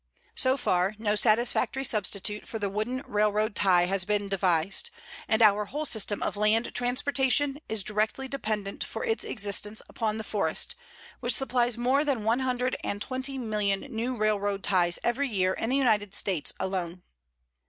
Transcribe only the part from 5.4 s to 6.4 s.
our whole system of